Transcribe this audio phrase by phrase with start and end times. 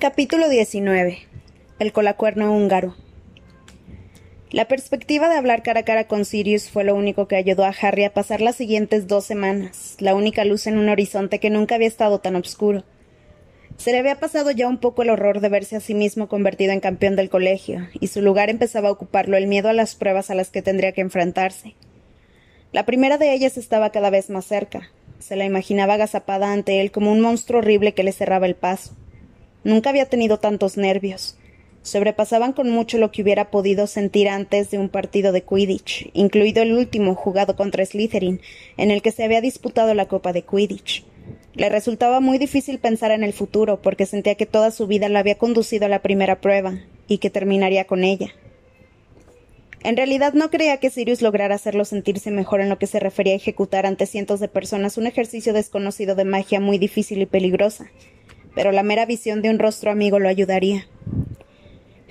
[0.00, 1.18] Capítulo 19.
[1.80, 2.94] El colacuerno húngaro.
[4.52, 7.74] La perspectiva de hablar cara a cara con Sirius fue lo único que ayudó a
[7.82, 11.74] Harry a pasar las siguientes dos semanas, la única luz en un horizonte que nunca
[11.74, 12.84] había estado tan oscuro.
[13.76, 16.70] Se le había pasado ya un poco el horror de verse a sí mismo convertido
[16.70, 20.30] en campeón del colegio, y su lugar empezaba a ocuparlo el miedo a las pruebas
[20.30, 21.74] a las que tendría que enfrentarse.
[22.70, 24.92] La primera de ellas estaba cada vez más cerca.
[25.18, 28.94] Se la imaginaba agazapada ante él como un monstruo horrible que le cerraba el paso.
[29.68, 31.36] Nunca había tenido tantos nervios.
[31.82, 36.62] Sobrepasaban con mucho lo que hubiera podido sentir antes de un partido de Quidditch, incluido
[36.62, 38.40] el último jugado contra Slytherin,
[38.78, 41.04] en el que se había disputado la Copa de Quidditch.
[41.52, 45.18] Le resultaba muy difícil pensar en el futuro, porque sentía que toda su vida la
[45.18, 48.30] había conducido a la primera prueba, y que terminaría con ella.
[49.84, 53.34] En realidad no creía que Sirius lograra hacerlo sentirse mejor en lo que se refería
[53.34, 57.90] a ejecutar ante cientos de personas un ejercicio desconocido de magia muy difícil y peligrosa,
[58.58, 60.88] pero la mera visión de un rostro amigo lo ayudaría.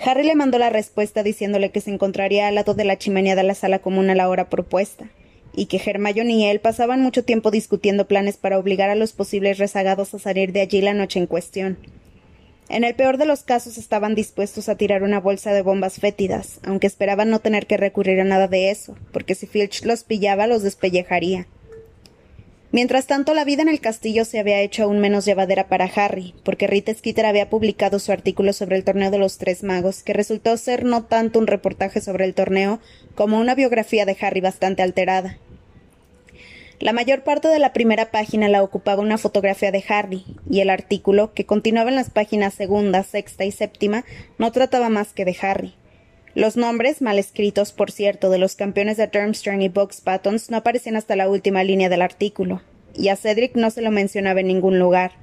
[0.02, 3.44] Harry le mandó la respuesta diciéndole que se encontraría al lado de la chimenea de
[3.44, 5.09] la sala común a la hora propuesta,
[5.54, 9.58] y que Hermione y él pasaban mucho tiempo discutiendo planes para obligar a los posibles
[9.58, 11.78] rezagados a salir de allí la noche en cuestión.
[12.70, 16.61] En el peor de los casos estaban dispuestos a tirar una bolsa de bombas fétidas,
[16.64, 20.48] aunque esperaban no tener que recurrir a nada de eso, porque si Filch los pillaba
[20.48, 21.45] los despellejaría.
[22.72, 26.36] Mientras tanto, la vida en el castillo se había hecho aún menos llevadera para Harry,
[26.44, 30.12] porque Rita Skeeter había publicado su artículo sobre el torneo de los tres magos, que
[30.12, 32.80] resultó ser no tanto un reportaje sobre el torneo
[33.16, 35.38] como una biografía de Harry bastante alterada.
[36.80, 40.70] La mayor parte de la primera página la ocupaba una fotografía de Harry, y el
[40.70, 44.04] artículo, que continuaba en las páginas segunda, sexta y séptima,
[44.38, 45.73] no trataba más que de Harry.
[46.38, 50.58] Los nombres, mal escritos, por cierto, de los campeones de Durmstrang y Box Buttons no
[50.58, 52.62] aparecían hasta la última línea del artículo,
[52.94, 55.14] y a Cedric no se lo mencionaba en ningún lugar.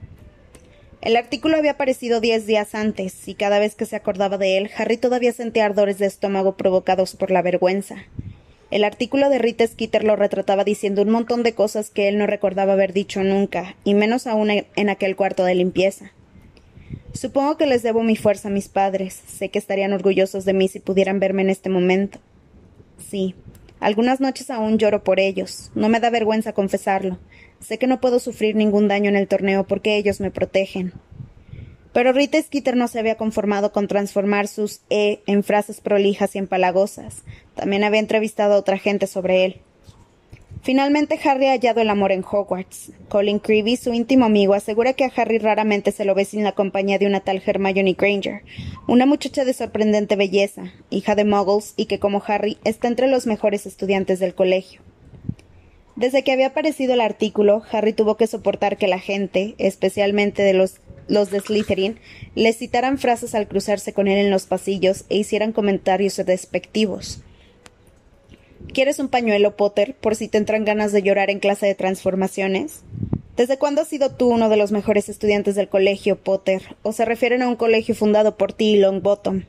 [1.02, 4.70] El artículo había aparecido diez días antes, y cada vez que se acordaba de él,
[4.76, 7.94] Harry todavía sentía ardores de estómago provocados por la vergüenza.
[8.72, 12.26] El artículo de Rita Skeeter lo retrataba diciendo un montón de cosas que él no
[12.26, 16.10] recordaba haber dicho nunca, y menos aún en aquel cuarto de limpieza.
[17.14, 19.22] Supongo que les debo mi fuerza a mis padres.
[19.26, 22.18] Sé que estarían orgullosos de mí si pudieran verme en este momento.
[22.98, 23.36] Sí,
[23.78, 25.70] algunas noches aún lloro por ellos.
[25.76, 27.18] No me da vergüenza confesarlo.
[27.60, 30.92] Sé que no puedo sufrir ningún daño en el torneo porque ellos me protegen.
[31.92, 36.38] Pero Rita Skeeter no se había conformado con transformar sus E en frases prolijas y
[36.38, 37.22] empalagosas.
[37.54, 39.60] También había entrevistado a otra gente sobre él.
[40.64, 42.92] Finalmente Harry ha hallado el amor en Hogwarts.
[43.10, 46.52] Colin Creevy, su íntimo amigo, asegura que a Harry raramente se lo ve sin la
[46.52, 48.44] compañía de una tal Hermione Granger,
[48.88, 53.26] una muchacha de sorprendente belleza, hija de muggles y que, como Harry, está entre los
[53.26, 54.80] mejores estudiantes del colegio.
[55.96, 60.54] Desde que había aparecido el artículo, Harry tuvo que soportar que la gente, especialmente de
[60.54, 62.00] los, los de Slytherin,
[62.34, 67.22] le citaran frases al cruzarse con él en los pasillos e hicieran comentarios despectivos.
[68.72, 72.82] ¿Quieres un pañuelo, Potter, por si te entran ganas de llorar en clase de transformaciones?
[73.36, 76.76] ¿Desde cuándo has sido tú uno de los mejores estudiantes del colegio, Potter?
[76.82, 79.42] ¿O se refieren a un colegio fundado por ti y Longbottom?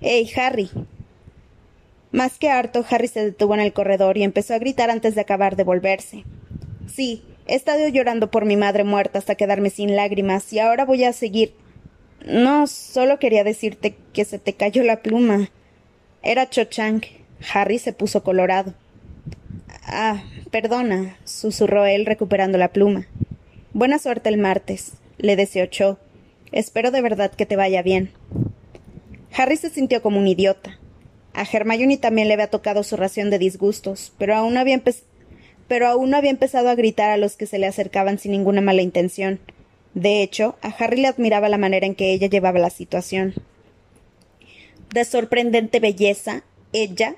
[0.00, 0.70] ¡Ey, Harry!
[2.12, 5.20] Más que harto, Harry se detuvo en el corredor y empezó a gritar antes de
[5.20, 6.24] acabar de volverse.
[6.86, 11.04] Sí, he estado llorando por mi madre muerta hasta quedarme sin lágrimas y ahora voy
[11.04, 11.54] a seguir.
[12.24, 15.50] No, solo quería decirte que se te cayó la pluma.
[16.22, 17.02] Era Cho Chang.
[17.52, 18.74] Harry se puso colorado.
[19.84, 23.06] Ah, perdona, susurró él recuperando la pluma.
[23.72, 25.98] Buena suerte el martes, le deseó Cho.
[26.52, 28.12] Espero de verdad que te vaya bien.
[29.36, 30.78] Harry se sintió como un idiota.
[31.34, 34.82] A Hermione también le había tocado su ración de disgustos, pero aún, había
[35.68, 38.60] pero aún no había empezado a gritar a los que se le acercaban sin ninguna
[38.60, 39.38] mala intención.
[39.94, 43.34] De hecho, a Harry le admiraba la manera en que ella llevaba la situación.
[44.92, 47.16] De sorprendente belleza, ella,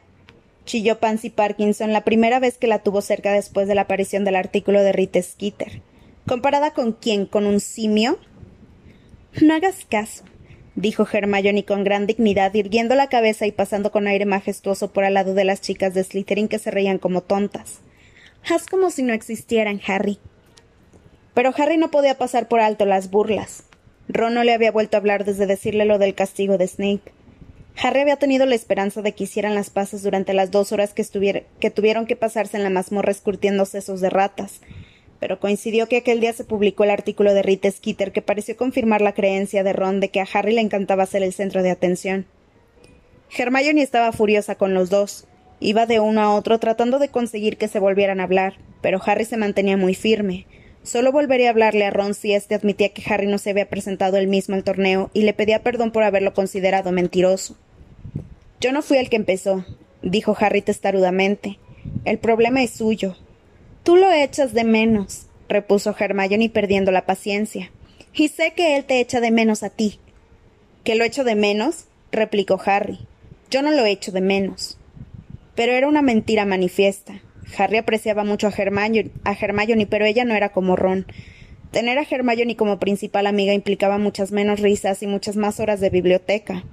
[0.70, 4.37] chilló Pansy Parkinson la primera vez que la tuvo cerca después de la aparición del
[4.37, 5.82] artículo de Rita Skeeter.
[6.28, 7.26] ¿Comparada con quién?
[7.26, 8.20] ¿Con un simio?
[9.43, 10.22] No hagas caso,
[10.76, 15.14] dijo Hermione con gran dignidad, irguiendo la cabeza y pasando con aire majestuoso por al
[15.14, 17.81] lado de las chicas de Slytherin que se reían como tontas.
[18.49, 20.20] Haz como si no existieran, Harry.
[21.34, 23.64] Pero Harry no podía pasar por alto las burlas.
[24.06, 27.12] Ron no le había vuelto a hablar desde decirle lo del castigo de Snape.
[27.76, 31.05] Harry había tenido la esperanza de que hicieran las paces durante las dos horas que,
[31.61, 34.61] que tuvieron que pasarse en la mazmorra escurtiendo sesos de ratas,
[35.19, 39.00] pero coincidió que aquel día se publicó el artículo de Rita Skeeter que pareció confirmar
[39.00, 42.26] la creencia de Ron de que a Harry le encantaba ser el centro de atención.
[43.37, 45.26] Hermione estaba furiosa con los dos.
[45.61, 49.25] Iba de uno a otro tratando de conseguir que se volvieran a hablar, pero Harry
[49.25, 50.46] se mantenía muy firme.
[50.82, 54.17] Solo volvería a hablarle a Ron si éste admitía que Harry no se había presentado
[54.17, 57.56] él mismo al torneo y le pedía perdón por haberlo considerado mentiroso.
[58.61, 59.65] Yo no fui el que empezó,
[60.03, 61.59] dijo Harry testarudamente.
[62.05, 63.17] El problema es suyo.
[63.85, 67.71] Tú lo echas de menos, repuso Hermione perdiendo la paciencia.
[68.15, 69.99] Y sé que él te echa de menos a ti.
[70.85, 71.85] ¿Que lo echo de menos?
[72.11, 72.99] replicó Harry.
[73.50, 74.79] Yo no lo echo de menos.
[75.55, 77.21] Pero era una mentira manifiesta.
[77.56, 81.06] Harry apreciaba mucho a Hermione, a Hermione, pero ella no era como Ron.
[81.70, 85.91] Tener a Hermione como principal amiga implicaba muchas menos risas y muchas más horas de
[85.91, 86.64] biblioteca.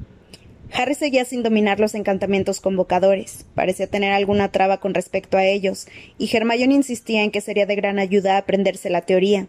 [0.74, 3.46] Harry seguía sin dominar los encantamientos convocadores.
[3.56, 5.88] Parecía tener alguna traba con respecto a ellos,
[6.18, 9.48] y Hermione insistía en que sería de gran ayuda aprenderse la teoría.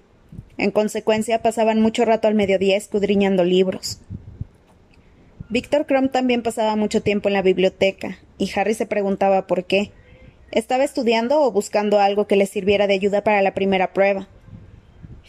[0.59, 4.01] En consecuencia, pasaban mucho rato al mediodía escudriñando libros.
[5.49, 9.93] Víctor Crumb también pasaba mucho tiempo en la biblioteca, y Harry se preguntaba por qué.
[10.51, 14.29] ¿Estaba estudiando o buscando algo que le sirviera de ayuda para la primera prueba?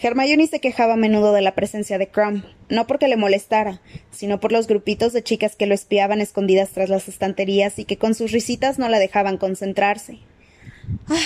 [0.01, 3.81] Hermione se quejaba a menudo de la presencia de Crumb, no porque le molestara,
[4.11, 7.97] sino por los grupitos de chicas que lo espiaban escondidas tras las estanterías y que
[7.97, 10.19] con sus risitas no la dejaban concentrarse.
[11.09, 11.17] Ah,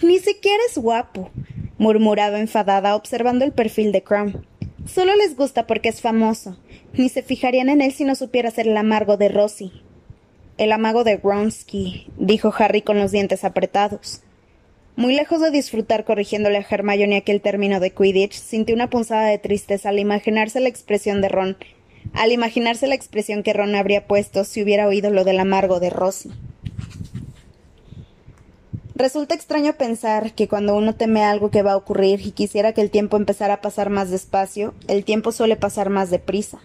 [0.00, 1.30] ni siquiera es guapo,
[1.76, 4.44] murmuraba enfadada observando el perfil de Crumb.
[4.86, 6.56] Solo les gusta porque es famoso.
[6.92, 9.72] Ni se fijarían en él si no supiera ser el amargo de Rosie.
[10.56, 14.20] El amago de Gronsky, dijo Harry con los dientes apretados.
[14.94, 19.38] Muy lejos de disfrutar corrigiéndole a Hermione aquel término de Quidditch, sintió una punzada de
[19.38, 21.56] tristeza al imaginarse la expresión de Ron,
[22.12, 25.90] al imaginarse la expresión que Ron habría puesto si hubiera oído lo del amargo de
[25.90, 26.30] Rosie.
[28.94, 32.80] Resulta extraño pensar que cuando uno teme algo que va a ocurrir y quisiera que
[32.80, 36.60] el tiempo empezara a pasar más despacio, el tiempo suele pasar más deprisa.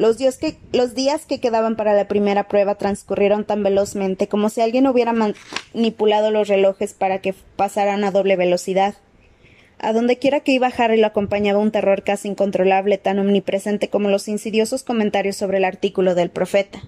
[0.00, 4.48] Los, días que, los días que quedaban para la primera prueba transcurrieron tan velozmente como
[4.48, 8.94] si alguien hubiera manipulado los relojes para que pasaran a doble velocidad.
[9.78, 14.08] A donde quiera que iba Harry lo acompañaba un terror casi incontrolable, tan omnipresente como
[14.08, 16.80] los insidiosos comentarios sobre el artículo del profeta.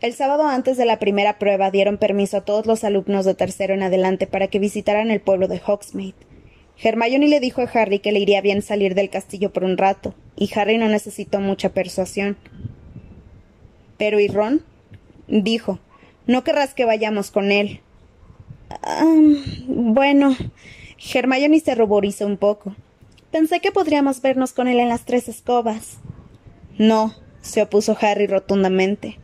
[0.00, 3.74] El sábado antes de la primera prueba dieron permiso a todos los alumnos de tercero
[3.74, 6.14] en adelante para que visitaran el pueblo de Hogsmeade.
[6.82, 10.14] Hermione le dijo a Harry que le iría bien salir del castillo por un rato,
[10.36, 12.36] y Harry no necesitó mucha persuasión.
[13.96, 14.62] Pero ¿y Ron?
[15.28, 15.78] dijo.
[16.26, 17.80] No querrás que vayamos con él.
[19.66, 20.36] bueno.
[21.12, 22.74] Hermione se ruborizó un poco.
[23.30, 25.98] Pensé que podríamos vernos con él en las tres escobas.
[26.78, 29.18] No, se opuso Harry rotundamente.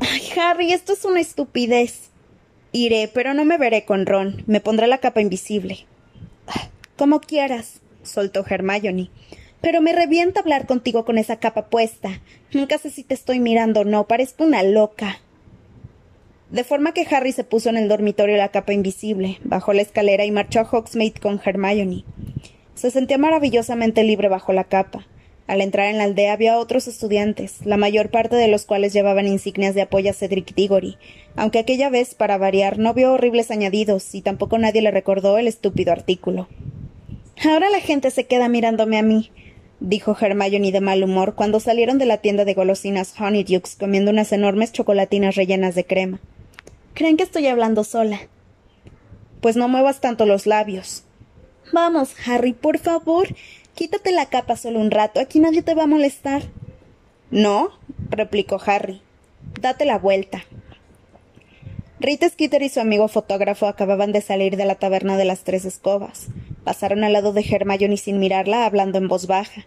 [0.00, 2.10] Ay, Harry, esto es una estupidez.
[2.72, 4.44] Iré, pero no me veré con Ron.
[4.46, 5.86] Me pondré la capa invisible.
[6.96, 9.10] Como quieras, soltó Hermione.
[9.60, 12.20] Pero me revienta hablar contigo con esa capa puesta.
[12.52, 15.18] Nunca sé si te estoy mirando o no, parezco una loca.
[16.50, 20.24] De forma que Harry se puso en el dormitorio la capa invisible, bajó la escalera
[20.24, 22.04] y marchó a Hogsmeade con Hermione.
[22.74, 25.06] Se sentía maravillosamente libre bajo la capa.
[25.46, 29.28] Al entrar en la aldea había otros estudiantes, la mayor parte de los cuales llevaban
[29.28, 30.98] insignias de apoyo a Cedric Diggory,
[31.36, 35.46] aunque aquella vez, para variar, no vio horribles añadidos y tampoco nadie le recordó el
[35.46, 36.48] estúpido artículo.
[37.44, 39.30] Ahora la gente se queda mirándome a mí,
[39.78, 44.32] dijo Hermione de mal humor cuando salieron de la tienda de golosinas Honeydukes comiendo unas
[44.32, 46.20] enormes chocolatinas rellenas de crema.
[46.94, 48.20] Creen que estoy hablando sola.
[49.40, 51.04] Pues no muevas tanto los labios.
[51.72, 53.28] Vamos, Harry, por favor.
[53.76, 55.20] Quítate la capa solo un rato.
[55.20, 56.44] Aquí nadie te va a molestar.
[57.30, 57.68] No,
[58.08, 59.02] replicó Harry.
[59.60, 60.42] Date la vuelta.
[62.00, 65.66] Rita Skeeter y su amigo fotógrafo acababan de salir de la taberna de las tres
[65.66, 66.28] escobas.
[66.64, 69.66] Pasaron al lado de Hermione sin mirarla, hablando en voz baja.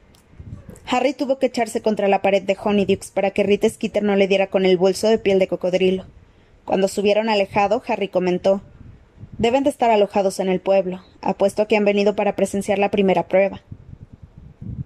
[0.87, 4.27] Harry tuvo que echarse contra la pared de Honeydukes para que Rita Skeeter no le
[4.27, 6.07] diera con el bolso de piel de cocodrilo.
[6.65, 8.63] Cuando se hubieron alejado, Harry comentó
[9.37, 11.03] Deben de estar alojados en el pueblo.
[11.21, 13.61] Apuesto a que han venido para presenciar la primera prueba.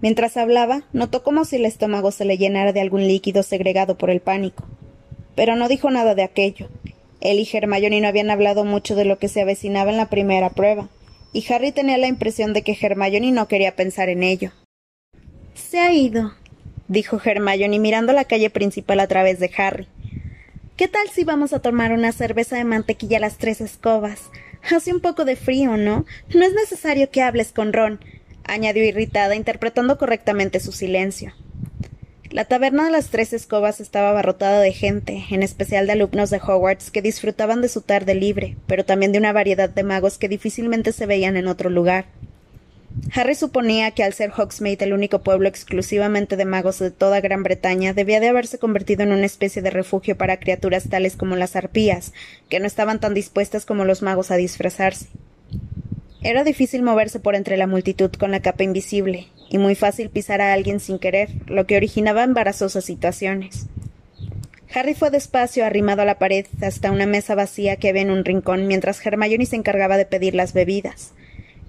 [0.02, 4.10] Mientras hablaba, notó como si el estómago se le llenara de algún líquido segregado por
[4.10, 4.66] el pánico.
[5.36, 6.70] Pero no dijo nada de aquello.
[7.22, 10.50] Él y Hermione no habían hablado mucho de lo que se avecinaba en la primera
[10.50, 10.90] prueba,
[11.32, 14.52] y Harry tenía la impresión de que Hermione no quería pensar en ello.
[15.54, 16.34] Se ha ido,
[16.88, 19.88] dijo Hermione mirando la calle principal a través de Harry.
[20.76, 24.30] ¿Qué tal si vamos a tomar una cerveza de mantequilla a las tres escobas?
[24.76, 26.06] Hace un poco de frío, ¿no?
[26.34, 28.00] No es necesario que hables con Ron,
[28.44, 31.34] añadió irritada, interpretando correctamente su silencio.
[32.34, 36.38] La taberna de las tres escobas estaba abarrotada de gente, en especial de alumnos de
[36.38, 40.30] Hogwarts que disfrutaban de su tarde libre, pero también de una variedad de magos que
[40.30, 42.06] difícilmente se veían en otro lugar.
[43.14, 47.44] Harry suponía que al ser Hogsmeade el único pueblo exclusivamente de magos de toda Gran
[47.44, 51.56] Bretaña, debía de haberse convertido en una especie de refugio para criaturas tales como las
[51.56, 52.14] arpías,
[52.50, 55.08] que no estaban tan dispuestas como los magos a disfrazarse.
[56.24, 60.40] Era difícil moverse por entre la multitud con la capa invisible, y muy fácil pisar
[60.40, 63.68] a alguien sin querer, lo que originaba embarazosas situaciones.
[64.74, 68.24] Harry fue despacio, arrimado a la pared, hasta una mesa vacía que había en un
[68.24, 71.14] rincón, mientras Hermione se encargaba de pedir las bebidas.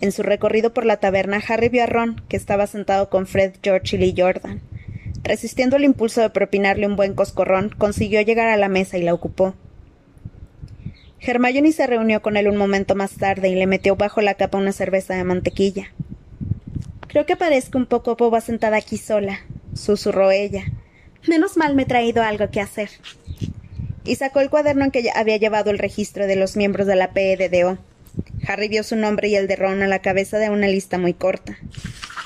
[0.00, 3.54] En su recorrido por la taberna, Harry vio a Ron, que estaba sentado con Fred,
[3.60, 4.60] George y Lee Jordan.
[5.24, 9.14] Resistiendo el impulso de propinarle un buen coscorrón, consiguió llegar a la mesa y la
[9.14, 9.54] ocupó.
[11.26, 14.58] Hermione se reunió con él un momento más tarde y le metió bajo la capa
[14.58, 15.90] una cerveza de mantequilla.
[17.08, 19.40] Creo que parezco un poco boba sentada aquí sola,
[19.74, 20.64] susurró ella.
[21.26, 22.90] Menos mal me he traído algo que hacer.
[24.04, 27.12] Y sacó el cuaderno en que había llevado el registro de los miembros de la
[27.12, 27.78] PEDDO.
[28.46, 31.14] Harry vio su nombre y el de Ron a la cabeza de una lista muy
[31.14, 31.56] corta.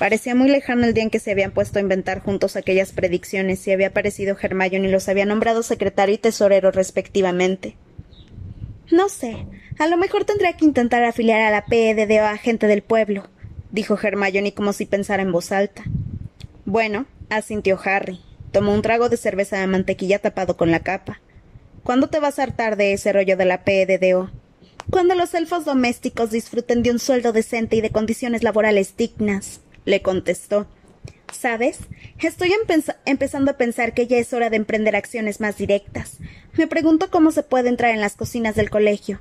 [0.00, 3.64] Parecía muy lejano el día en que se habían puesto a inventar juntos aquellas predicciones
[3.68, 7.76] y había aparecido Hermione y los había nombrado secretario y tesorero respectivamente.
[8.90, 9.46] No sé.
[9.78, 13.28] A lo mejor tendré que intentar afiliar a la PEDDO a gente del pueblo,
[13.70, 15.84] dijo Hermione como si pensara en voz alta.
[16.64, 18.20] Bueno, asintió Harry.
[18.50, 21.20] Tomó un trago de cerveza de mantequilla tapado con la capa.
[21.82, 24.30] ¿Cuándo te vas a hartar de ese rollo de la PEDDO?
[24.90, 30.00] Cuando los elfos domésticos disfruten de un sueldo decente y de condiciones laborales dignas, le
[30.00, 30.66] contestó.
[31.32, 31.78] ¿Sabes?
[32.20, 32.52] Estoy
[33.04, 36.18] empezando a pensar que ya es hora de emprender acciones más directas.
[36.54, 39.20] Me pregunto cómo se puede entrar en las cocinas del colegio.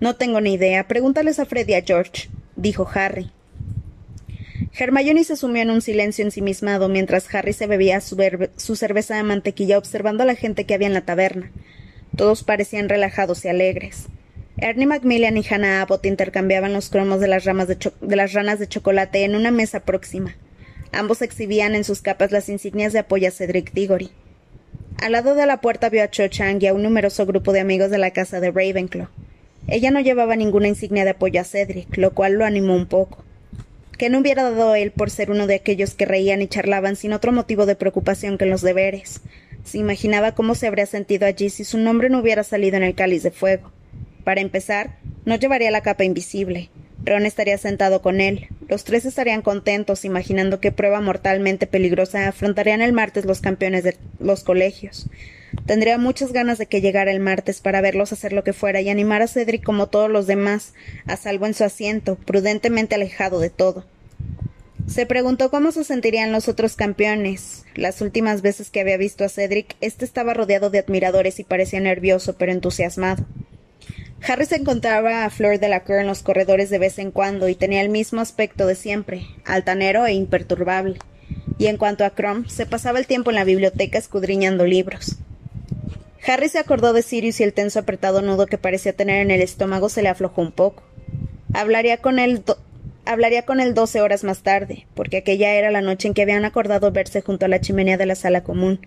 [0.00, 0.88] No tengo ni idea.
[0.88, 3.30] Pregúntales a Freddy y a George, dijo Harry.
[4.76, 8.16] Hermione se sumió en un silencio ensimismado mientras Harry se bebía su,
[8.76, 11.52] cerveza de mantequilla observando a la gente que había en la taberna.
[12.16, 14.06] Todos parecían relajados y alegres.
[14.56, 18.58] Ernie Macmillan y Hannah Abbott intercambiaban los cromos de las, ramas de, de las ranas
[18.58, 20.36] de chocolate en una mesa próxima.
[20.94, 24.10] Ambos exhibían en sus capas las insignias de apoyo a Cedric Diggory.
[25.02, 27.60] Al lado de la puerta vio a Cho Chang y a un numeroso grupo de
[27.60, 29.08] amigos de la casa de Ravenclaw.
[29.66, 33.24] Ella no llevaba ninguna insignia de apoyo a Cedric, lo cual lo animó un poco
[33.96, 37.12] que no hubiera dado él por ser uno de aquellos que reían y charlaban sin
[37.12, 39.20] otro motivo de preocupación que los deberes.
[39.64, 42.94] Se imaginaba cómo se habría sentido allí si su nombre no hubiera salido en el
[42.94, 43.72] cáliz de fuego.
[44.24, 46.70] Para empezar, no llevaría la capa invisible.
[47.04, 48.48] Ron estaría sentado con él.
[48.68, 53.96] Los tres estarían contentos, imaginando qué prueba mortalmente peligrosa afrontarían el martes los campeones de
[54.18, 55.06] los colegios.
[55.66, 58.88] Tendría muchas ganas de que llegara el martes para verlos hacer lo que fuera y
[58.88, 60.74] animar a Cedric como todos los demás,
[61.06, 63.84] a salvo en su asiento, prudentemente alejado de todo.
[64.86, 67.64] Se preguntó cómo se sentirían los otros campeones.
[67.74, 71.80] Las últimas veces que había visto a Cedric, éste estaba rodeado de admiradores y parecía
[71.80, 73.24] nervioso pero entusiasmado.
[74.26, 77.48] Harry se encontraba a Flor de la Cour en los corredores de vez en cuando
[77.50, 80.98] y tenía el mismo aspecto de siempre, altanero e imperturbable.
[81.58, 85.18] Y en cuanto a Crom, se pasaba el tiempo en la biblioteca escudriñando libros.
[86.26, 89.42] Harry se acordó de Sirius y el tenso apretado nudo que parecía tener en el
[89.42, 90.82] estómago se le aflojó un poco.
[91.52, 92.42] Hablaría con él
[93.04, 96.46] hablaría con él doce horas más tarde, porque aquella era la noche en que habían
[96.46, 98.80] acordado verse junto a la chimenea de la sala común.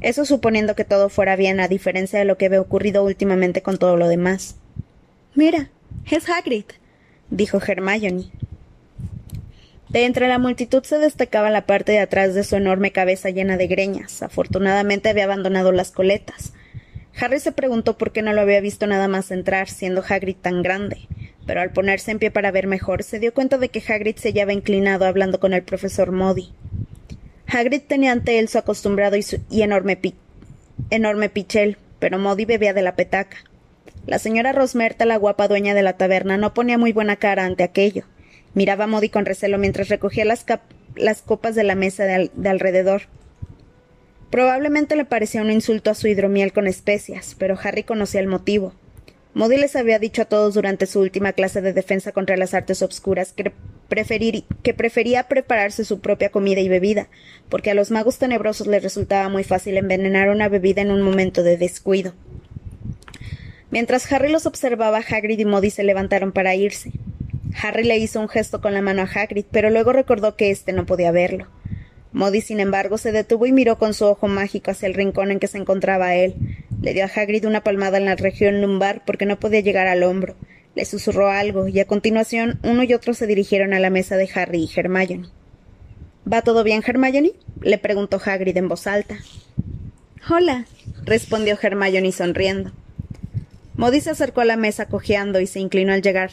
[0.00, 3.76] Eso suponiendo que todo fuera bien, a diferencia de lo que había ocurrido últimamente con
[3.76, 4.59] todo lo demás.
[5.34, 5.70] Mira,
[6.10, 6.64] es Hagrid,
[7.30, 8.32] dijo Hermione.
[9.88, 13.56] De entre la multitud se destacaba la parte de atrás de su enorme cabeza llena
[13.56, 14.22] de greñas.
[14.22, 16.52] Afortunadamente había abandonado las coletas.
[17.20, 20.62] Harry se preguntó por qué no lo había visto nada más entrar, siendo Hagrid tan
[20.62, 21.08] grande,
[21.46, 24.28] pero al ponerse en pie para ver mejor, se dio cuenta de que Hagrid se
[24.30, 26.52] hallaba inclinado hablando con el profesor Modi.
[27.46, 29.98] Hagrid tenía ante él su acostumbrado y, enorme,
[30.90, 33.38] enorme pichel, pero Modi bebía de la petaca.
[34.06, 37.62] La señora Rosmerta, la guapa dueña de la taberna, no ponía muy buena cara ante
[37.62, 38.04] aquello.
[38.54, 40.44] Miraba a Modi con recelo mientras recogía las,
[41.22, 43.02] copas de la mesa de alrededor.
[44.30, 48.72] Probablemente le parecía un insulto a su hidromiel con especias, pero Harry conocía el motivo.
[49.34, 52.82] Modi les había dicho a todos durante su última clase de defensa contra las artes
[52.82, 57.08] obscuras que prefería prepararse su propia comida y bebida,
[57.48, 61.42] porque a los magos tenebrosos les resultaba muy fácil envenenar una bebida en un momento
[61.42, 62.14] de descuido.
[63.70, 66.92] Mientras Harry los observaba, Hagrid y Modi se levantaron para irse.
[67.62, 70.72] Harry le hizo un gesto con la mano a Hagrid, pero luego recordó que éste
[70.72, 71.46] no podía verlo.
[72.12, 75.38] Modi, sin embargo, se detuvo y miró con su ojo mágico hacia el rincón en
[75.38, 76.34] que se encontraba él.
[76.82, 80.02] Le dio a Hagrid una palmada en la región lumbar porque no podía llegar al
[80.02, 80.34] hombro.
[80.74, 84.28] Le susurró algo, y a continuación uno y otro se dirigieron a la mesa de
[84.34, 85.28] Harry y Hermione.
[86.30, 87.32] ¿Va todo bien, Hermione?
[87.60, 89.16] le preguntó Hagrid en voz alta.
[90.28, 90.66] Hola,
[91.04, 92.72] respondió Hermione sonriendo.
[93.80, 96.32] Modi se acercó a la mesa cojeando y se inclinó al llegar.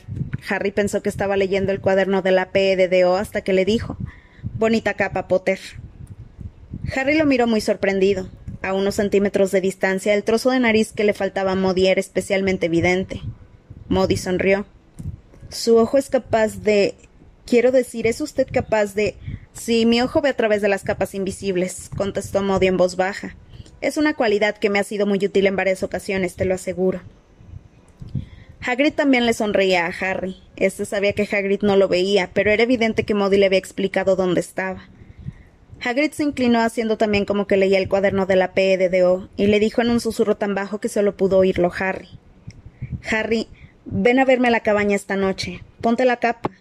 [0.49, 3.95] Harry pensó que estaba leyendo el cuaderno de la PEDDO hasta que le dijo
[4.57, 5.57] Bonita capa, Potter.
[6.93, 8.27] Harry lo miró muy sorprendido.
[8.61, 12.01] A unos centímetros de distancia, el trozo de nariz que le faltaba a Modi era
[12.01, 13.21] especialmente evidente.
[13.87, 14.65] Modi sonrió.
[15.47, 16.95] Su ojo es capaz de.
[17.45, 19.15] Quiero decir, ¿es usted capaz de.
[19.53, 23.37] Sí, mi ojo ve a través de las capas invisibles, contestó Modi en voz baja.
[23.79, 26.99] Es una cualidad que me ha sido muy útil en varias ocasiones, te lo aseguro.
[28.69, 30.35] Hagrid también le sonreía a Harry.
[30.57, 34.17] Este sabía que Hagrid no lo veía, pero era evidente que Modi le había explicado
[34.17, 34.89] dónde estaba.
[35.81, 39.61] Hagrid se inclinó haciendo también como que leía el cuaderno de la PEDDO y le
[39.61, 42.09] dijo en un susurro tan bajo que solo pudo oírlo Harry.
[43.09, 43.47] Harry,
[43.85, 45.63] ven a verme a la cabaña esta noche.
[45.79, 46.51] Ponte la capa.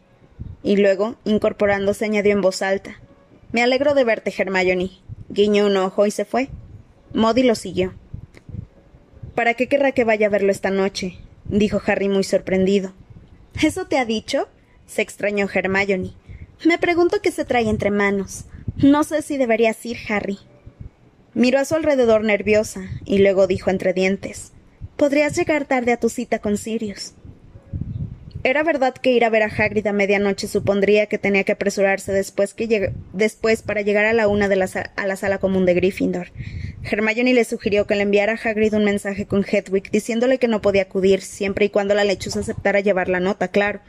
[0.62, 3.00] Y luego, incorporándose, añadió en voz alta.
[3.50, 4.92] Me alegro de verte, Hermione.
[5.28, 6.50] Guiñó un ojo y se fue.
[7.12, 7.94] Modi lo siguió.
[9.34, 11.18] ¿Para qué querrá que vaya a verlo esta noche?
[11.48, 12.92] Dijo Harry muy sorprendido.
[13.62, 14.48] ¿Eso te ha dicho?
[14.86, 16.12] se extrañó Hermione.
[16.64, 18.44] Me pregunto qué se trae entre manos.
[18.76, 20.38] No sé si deberías ir, Harry.
[21.34, 24.52] Miró a su alrededor nerviosa y luego dijo entre dientes
[24.96, 27.12] Podrías llegar tarde a tu cita con Sirius.
[28.46, 32.12] Era verdad que ir a ver a Hagrid a medianoche supondría que tenía que apresurarse
[32.12, 36.28] después, para llegar a la una de la a la sala común de Gryffindor.
[36.84, 40.62] Hermione le sugirió que le enviara a Hagrid un mensaje con Hedwig diciéndole que no
[40.62, 43.80] podía acudir siempre y cuando la lechuza aceptara llevar la nota, claro.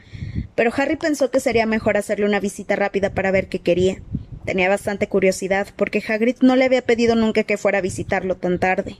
[0.56, 4.02] Pero Harry pensó que sería mejor hacerle una visita rápida para ver qué quería.
[4.44, 8.58] Tenía bastante curiosidad, porque Hagrid no le había pedido nunca que fuera a visitarlo tan
[8.58, 8.96] tarde.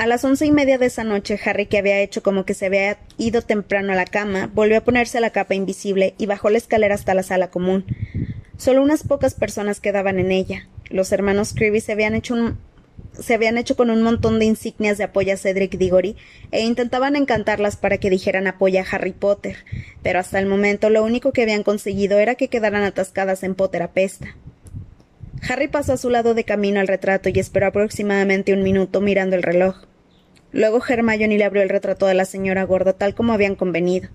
[0.00, 2.64] A las once y media de esa noche, Harry, que había hecho como que se
[2.64, 6.56] había ido temprano a la cama, volvió a ponerse la capa invisible y bajó la
[6.56, 7.84] escalera hasta la sala común.
[8.56, 10.66] Solo unas pocas personas quedaban en ella.
[10.88, 15.76] Los hermanos Creevy se habían hecho con un montón de insignias de apoyo a Cedric
[15.76, 16.16] Diggory
[16.50, 19.66] e intentaban encantarlas para que dijeran apoya a Harry Potter,
[20.02, 23.82] pero hasta el momento lo único que habían conseguido era que quedaran atascadas en Potter
[23.82, 24.34] apesta.
[25.46, 29.36] Harry pasó a su lado de camino al retrato y esperó aproximadamente un minuto mirando
[29.36, 29.89] el reloj.
[30.52, 34.08] Luego Hermione le abrió el retrato de la señora gorda tal como habían convenido.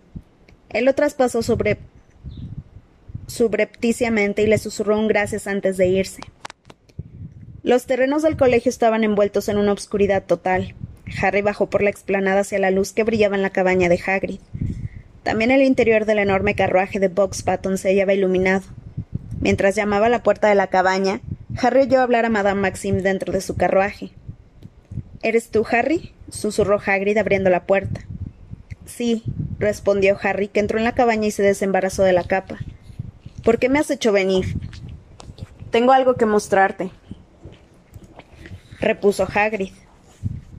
[0.69, 1.77] Él lo traspasó sobre
[3.27, 6.21] subrepticiamente y le susurró un gracias antes de irse.
[7.63, 10.75] Los terrenos del colegio estaban envueltos en una obscuridad total.
[11.21, 14.39] Harry bajó por la explanada hacia la luz que brillaba en la cabaña de Hagrid.
[15.23, 18.65] También el interior del enorme carruaje de Box Patton se hallaba iluminado.
[19.41, 21.21] Mientras llamaba a la puerta de la cabaña,
[21.61, 24.11] Harry oyó hablar a Madame Maxime dentro de su carruaje.
[25.25, 26.13] ¿Eres tú, Harry?
[26.29, 28.01] susurró Hagrid abriendo la puerta.
[28.85, 29.23] Sí,
[29.57, 32.59] respondió Harry, que entró en la cabaña y se desembarazó de la capa.
[33.43, 34.45] ¿Por qué me has hecho venir?
[35.71, 36.91] Tengo algo que mostrarte,
[38.79, 39.71] repuso Hagrid.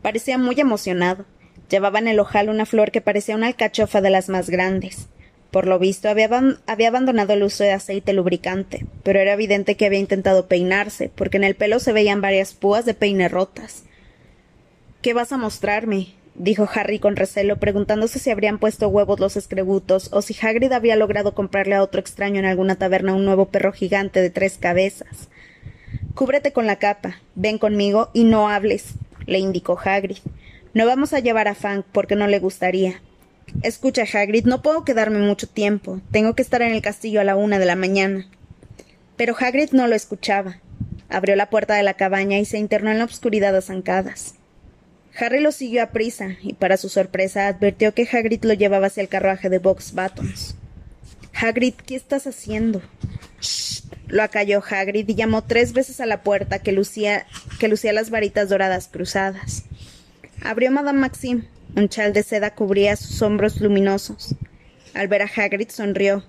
[0.03, 1.27] Parecía muy emocionado.
[1.71, 5.07] Llevaba en el ojal una flor que parecía una alcachofa de las más grandes.
[5.53, 6.29] Por lo visto, había,
[6.67, 11.37] había, abandonado el uso de aceite lubricante, pero era evidente que había intentado peinarse, porque
[11.37, 13.86] en el pelo se veían varias púas de peine rotas.
[15.07, 16.09] ¿Qué vas a mostrarme?
[16.35, 20.97] dijo Harry con recelo, preguntándose si habrían puesto huevos los escrebutos o si Hagrid había
[20.97, 25.29] logrado comprarle a otro extraño en alguna taberna un nuevo perro gigante de tres cabezas.
[26.17, 28.95] Cúbrete con la capa, ven conmigo y no hables,
[29.27, 30.19] le indicó Hagrid.
[30.75, 33.01] No vamos a llevar a Fang porque no le gustaría.
[33.63, 36.01] Escucha, Hagrid, no puedo quedarme mucho tiempo.
[36.11, 38.27] Tengo que estar en el castillo a la una de la mañana.
[39.17, 40.57] Pero Hagrid no lo escuchaba.
[41.09, 44.35] Abrió la puerta de la cabaña y se internó en la oscuridad a zancadas.
[45.19, 49.01] Harry lo siguió a prisa, y para su sorpresa advirtió que Hagrid lo llevaba hacia
[49.01, 50.57] el carruaje de Box Buttons.
[51.35, 52.83] Hagrid, ¿qué estás haciendo?
[53.41, 57.27] Shh, lo acalló Hagrid y llamó tres veces a la puerta que lucía,
[57.59, 59.65] que lucía las varitas doradas cruzadas.
[60.43, 61.45] Abrió Madame Maxime.
[61.75, 64.35] Un chal de seda cubría sus hombros luminosos.
[64.95, 66.25] Al ver a Hagrid sonrió.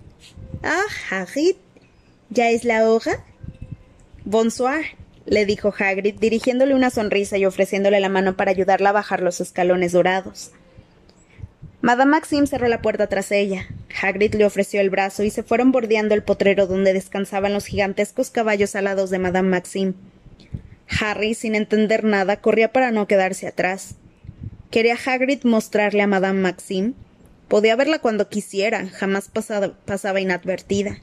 [0.64, 1.56] Ah, Hagrid,
[2.30, 3.24] ¿ya es la hora?
[4.26, 4.97] Bonsoir,
[5.28, 9.42] le dijo Hagrid, dirigiéndole una sonrisa y ofreciéndole la mano para ayudarla a bajar los
[9.42, 10.52] escalones dorados.
[11.82, 13.68] Madame Maxim cerró la puerta tras ella.
[14.02, 18.30] Hagrid le ofreció el brazo y se fueron bordeando el potrero donde descansaban los gigantescos
[18.32, 19.94] caballos alados de Madame Maxim.
[21.00, 23.96] Harry, sin entender nada, corría para no quedarse atrás.
[24.72, 26.94] ¿Quería Hagrid mostrarle a Madame Maxim?
[27.50, 31.02] Podía verla cuando quisiera, jamás pasaba inadvertida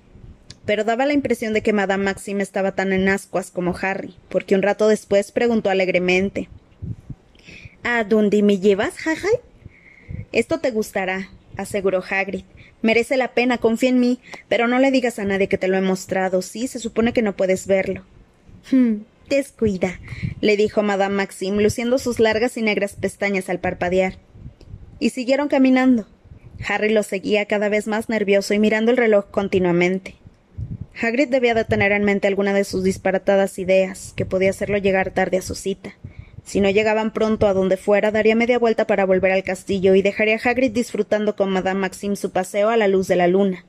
[0.67, 4.55] pero daba la impresión de que Madame Maxime estaba tan en ascuas como Harry, porque
[4.55, 6.49] un rato después preguntó alegremente
[7.87, 9.39] ¿A dónde me llevas, Harry?
[10.33, 12.45] Esto te gustará, aseguró Hagrid.
[12.81, 15.77] Merece la pena, confía en mí, pero no le digas a nadie que te lo
[15.77, 16.41] he mostrado.
[16.41, 18.03] Sí, se supone que no puedes verlo.
[18.71, 20.01] Hmm, descuida,
[20.41, 24.17] le dijo Madame Maxime, luciendo sus largas y negras pestañas al parpadear.
[24.99, 26.09] Y siguieron caminando.
[26.67, 30.15] Harry lo seguía cada vez más nervioso y mirando el reloj continuamente.
[31.01, 35.11] Hagrid debía de tener en mente alguna de sus disparatadas ideas, que podía hacerlo llegar
[35.11, 35.95] tarde a su cita.
[36.45, 40.03] Si no llegaban pronto a donde fuera, daría media vuelta para volver al castillo y
[40.03, 43.65] dejaría a Hagrid disfrutando con Madame Maxime su paseo a la luz de la luna.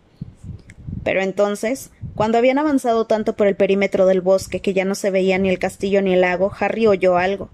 [1.04, 5.10] Pero entonces, cuando habían avanzado tanto por el perímetro del bosque que ya no se
[5.10, 7.50] veía ni el castillo ni el lago, Harry oyó algo.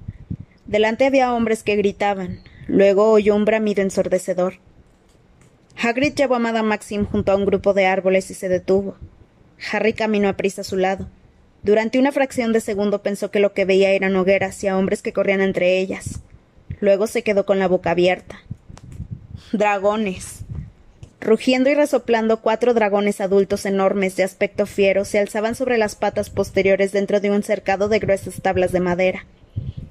[0.65, 2.41] Delante había hombres que gritaban.
[2.67, 4.55] Luego oyó un bramido ensordecedor.
[5.81, 8.95] Hagrid llevó a Madame Maxim junto a un grupo de árboles y se detuvo.
[9.71, 11.07] Harry caminó a prisa a su lado.
[11.63, 15.01] Durante una fracción de segundo pensó que lo que veía eran hogueras y a hombres
[15.01, 16.19] que corrían entre ellas.
[16.79, 18.41] Luego se quedó con la boca abierta.
[19.51, 20.39] Dragones.
[21.19, 26.31] Rugiendo y resoplando, cuatro dragones adultos enormes de aspecto fiero se alzaban sobre las patas
[26.31, 29.25] posteriores dentro de un cercado de gruesas tablas de madera.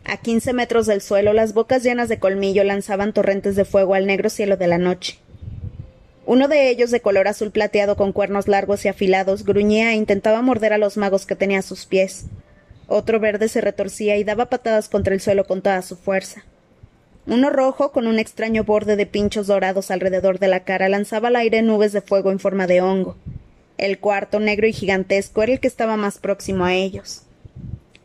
[0.05, 4.07] A quince metros del suelo, las bocas llenas de colmillo lanzaban torrentes de fuego al
[4.07, 5.21] negro cielo de la noche.
[6.31, 10.43] Uno de ellos, de color azul plateado con cuernos largos y afilados, gruñía e intentaba
[10.43, 12.27] morder a los magos que tenía a sus pies.
[12.87, 16.45] Otro verde se retorcía y daba patadas contra el suelo con toda su fuerza.
[17.27, 21.35] Uno rojo, con un extraño borde de pinchos dorados alrededor de la cara, lanzaba al
[21.35, 23.17] aire nubes de fuego en forma de hongo.
[23.77, 27.23] El cuarto, negro y gigantesco, era el que estaba más próximo a ellos.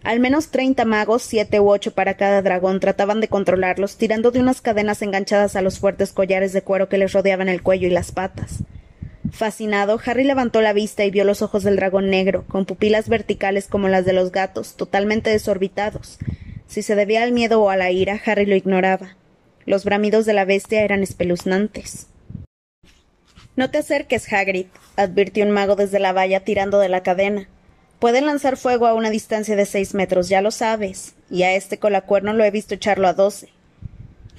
[0.05, 4.39] Al menos treinta magos, siete u ocho para cada dragón, trataban de controlarlos, tirando de
[4.39, 7.89] unas cadenas enganchadas a los fuertes collares de cuero que les rodeaban el cuello y
[7.89, 8.59] las patas.
[9.31, 13.67] Fascinado, Harry levantó la vista y vio los ojos del dragón negro, con pupilas verticales
[13.67, 16.19] como las de los gatos, totalmente desorbitados.
[16.67, 19.15] Si se debía al miedo o a la ira, Harry lo ignoraba.
[19.65, 22.09] Los bramidos de la bestia eran espeluznantes.
[23.55, 27.49] No te acerques, Hagrid, advirtió un mago desde la valla tirando de la cadena.
[27.99, 31.79] Pueden lanzar fuego a una distancia de seis metros, ya lo sabes, y a este
[31.79, 33.49] colacuerno lo he visto echarlo a doce.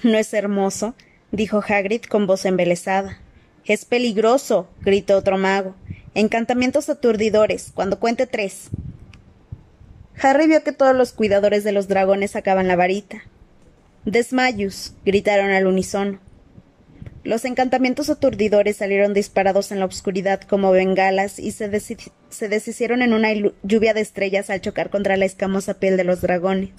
[0.03, 0.95] ¿No es hermoso?
[1.33, 3.19] dijo Hagrid con voz embelesada.
[3.65, 5.75] Es peligroso, gritó otro mago.
[6.15, 8.69] Encantamientos aturdidores, cuando cuente tres.
[10.23, 13.25] Harry vio que todos los cuidadores de los dragones sacaban la varita.
[14.05, 16.21] Desmayus, gritaron al unísono.
[17.27, 23.31] Los encantamientos aturdidores salieron disparados en la oscuridad como bengalas y se, deshicieron en una
[23.65, 26.71] lluvia de estrellas al chocar contra la escamosa piel de los dragones.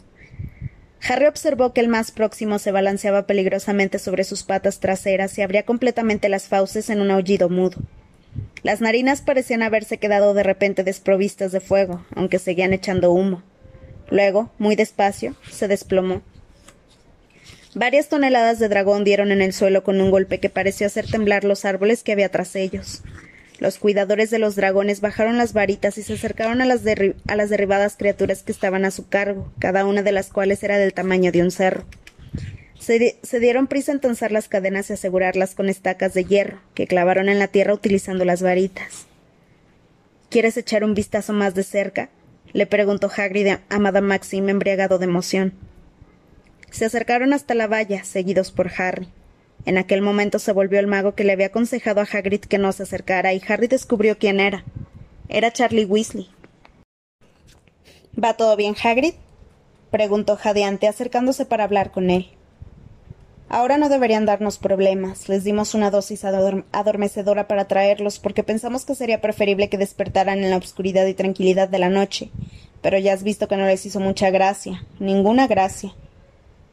[1.05, 5.63] Harry observó que el más próximo se balanceaba peligrosamente sobre sus patas traseras y abría
[5.63, 7.81] completamente las fauces en un aullido mudo.
[8.63, 13.43] Las narinas parecían haberse quedado de repente desprovistas de fuego, aunque seguían echando humo.
[14.09, 16.21] Luego, muy despacio, se desplomó
[17.77, 21.43] Varias toneladas de dragón dieron en el suelo con un golpe que pareció hacer temblar
[21.43, 23.03] los árboles que había tras ellos.
[23.59, 28.41] Los cuidadores de los dragones bajaron las varitas y se acercaron a las, derribadas criaturas
[28.41, 31.51] que estaban a su cargo, cada una de las cuales era del tamaño de un
[31.51, 31.85] cerro.
[32.79, 37.29] Se, dieron prisa en tensar las cadenas y asegurarlas con estacas de hierro, que clavaron
[37.29, 39.05] en la tierra utilizando las varitas.
[40.31, 42.09] ¿Quieres echar un vistazo más de cerca?
[42.53, 45.66] le preguntó Hagrid a Madame Maxime embriagado de emoción.
[46.77, 49.07] Se acercaron hasta la valla, seguidos por Harry.
[49.65, 52.71] En aquel momento se volvió el mago que le había aconsejado a Hagrid que no
[52.71, 54.63] se acercara, y Harry descubrió quién era.
[55.27, 56.29] Era Charlie Weasley.
[58.23, 59.15] ¿Va todo bien, Hagrid?
[59.89, 62.29] preguntó jadeante, acercándose para hablar con él.
[63.49, 65.29] Ahora no deberían darnos problemas.
[65.29, 70.51] Les dimos una dosis adormecedora para traerlos, porque pensamos que sería preferible que despertaran en
[70.51, 72.29] la oscuridad y tranquilidad de la noche.
[72.83, 74.83] Pero ya has visto que no les hizo mucha gracia.
[74.99, 75.95] Ninguna gracia.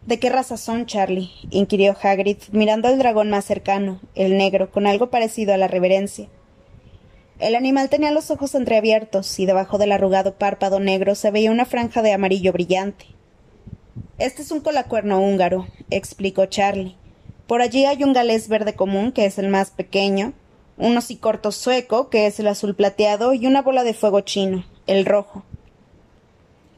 [0.06, 1.30] ¿De qué raza son, Charlie?
[1.48, 6.28] inquirió Hagrid, mirando al dragón más cercano, el negro, con algo parecido a la reverencia.
[7.38, 11.64] El animal tenía los ojos entreabiertos y debajo del arrugado párpado negro se veía una
[11.64, 13.06] franja de amarillo brillante.
[14.18, 16.96] Este es un colacuerno húngaro, explicó Charlie.
[17.46, 20.34] Por allí hay un galés verde común, que es el más pequeño,
[20.76, 25.06] un hocicorto sueco, que es el azul plateado, y una bola de fuego chino, el
[25.06, 25.44] rojo.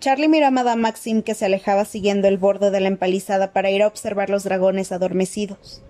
[0.06, 3.70] Charlie miró a Madame Maxim que se alejaba siguiendo el borde de la empalizada para
[3.72, 5.82] ir a observar los dragones adormecidos.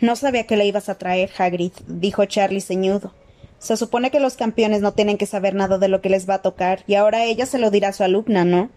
[0.00, 3.14] No sabía que le ibas a traer, Hagrid, dijo Charlie ceñudo.
[3.60, 6.34] Se supone que los campeones no tienen que saber nada de lo que les va
[6.34, 8.70] a tocar, y ahora ella se lo dirá a su alumna, ¿no?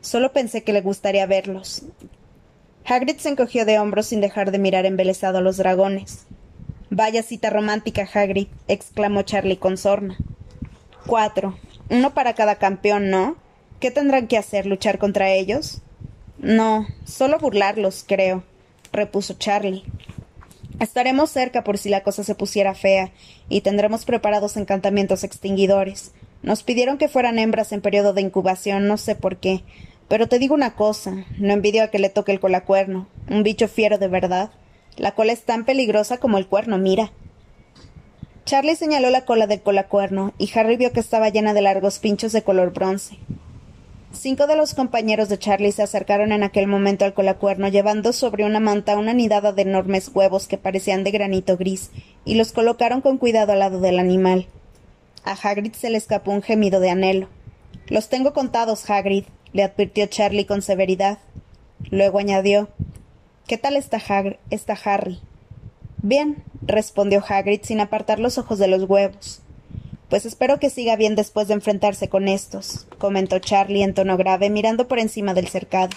[0.00, 1.84] Solo pensé que le gustaría verlos.
[2.86, 6.26] Hagrid se encogió de hombros sin dejar de mirar embelesado a los dragones.
[6.90, 10.18] Vaya cita romántica, Hagrid, exclamó Charlie con sorna.
[11.06, 11.56] Cuatro.
[11.90, 13.36] Uno para cada campeón, ¿no?
[13.80, 14.66] ¿Qué tendrán que hacer?
[14.66, 15.80] ¿Luchar contra ellos?
[16.38, 18.44] No, solo burlarlos, creo,
[18.92, 19.84] repuso Charlie.
[20.80, 23.10] Estaremos cerca por si la cosa se pusiera fea,
[23.48, 26.12] y tendremos preparados encantamientos extinguidores.
[26.42, 29.62] Nos pidieron que fueran hembras en periodo de incubación, no sé por qué.
[30.08, 33.66] Pero te digo una cosa, no envidio a que le toque el colacuerno, un bicho
[33.66, 34.50] fiero de verdad.
[34.96, 37.12] La cola es tan peligrosa como el cuerno, mira.
[38.44, 42.32] Charlie señaló la cola del colacuerno, y Harry vio que estaba llena de largos pinchos
[42.32, 43.16] de color bronce.
[44.12, 48.44] Cinco de los compañeros de Charlie se acercaron en aquel momento al colacuerno llevando sobre
[48.44, 51.90] una manta una nidada de enormes huevos que parecían de granito gris,
[52.24, 54.46] y los colocaron con cuidado al lado del animal.
[55.24, 57.28] A Hagrid se le escapó un gemido de anhelo.
[57.86, 61.18] Los tengo contados, Hagrid, le advirtió Charlie con severidad.
[61.90, 62.68] Luego añadió
[63.46, 64.00] ¿Qué tal está,
[64.50, 65.20] está Harry?
[66.02, 69.42] Bien, respondió Hagrid sin apartar los ojos de los huevos.
[70.10, 74.50] Pues espero que siga bien después de enfrentarse con estos, comentó Charlie en tono grave,
[74.50, 75.96] mirando por encima del cercado.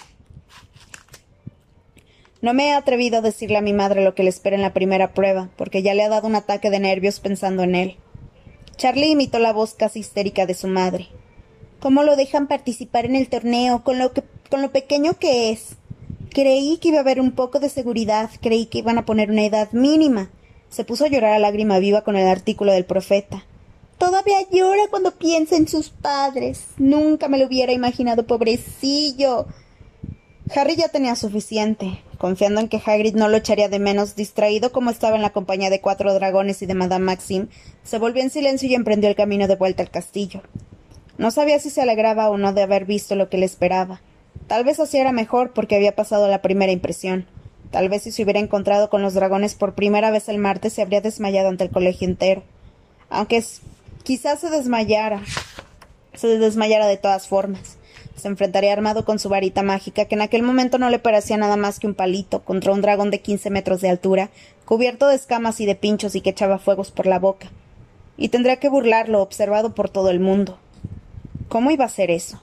[2.40, 4.72] No me he atrevido a decirle a mi madre lo que le espera en la
[4.72, 7.96] primera prueba, porque ya le ha dado un ataque de nervios pensando en él.
[8.76, 11.08] Charlie imitó la voz casi histérica de su madre.
[11.80, 15.74] ¿Cómo lo dejan participar en el torneo con lo, que, con lo pequeño que es?
[16.30, 19.44] Creí que iba a haber un poco de seguridad, creí que iban a poner una
[19.44, 20.30] edad mínima.
[20.70, 23.44] Se puso a llorar a lágrima viva con el artículo del profeta.
[23.98, 26.64] Todavía llora cuando piensa en sus padres.
[26.78, 29.46] Nunca me lo hubiera imaginado, pobrecillo.
[30.54, 34.90] Harry ya tenía suficiente, confiando en que Hagrid no lo echaría de menos, distraído como
[34.90, 37.48] estaba en la compañía de cuatro dragones y de Madame Maxim,
[37.82, 40.42] se volvió en silencio y emprendió el camino de vuelta al castillo.
[41.16, 44.02] No sabía si se alegraba o no de haber visto lo que le esperaba.
[44.46, 47.26] Tal vez así era mejor porque había pasado la primera impresión.
[47.70, 50.82] Tal vez si se hubiera encontrado con los dragones por primera vez el martes se
[50.82, 52.42] habría desmayado ante el colegio entero.
[53.08, 53.42] Aunque
[54.04, 55.22] Quizás se desmayara.
[56.12, 57.78] Se desmayara de todas formas.
[58.16, 61.56] Se enfrentaría armado con su varita mágica, que en aquel momento no le parecía nada
[61.56, 64.28] más que un palito, contra un dragón de quince metros de altura,
[64.66, 67.48] cubierto de escamas y de pinchos y que echaba fuegos por la boca.
[68.18, 70.58] Y tendría que burlarlo, observado por todo el mundo.
[71.48, 72.42] ¿Cómo iba a ser eso?